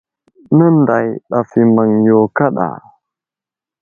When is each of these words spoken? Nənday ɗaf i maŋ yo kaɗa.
Nənday 0.57 1.07
ɗaf 1.29 1.49
i 1.61 1.63
maŋ 1.75 1.89
yo 2.07 2.17
kaɗa. 2.37 2.67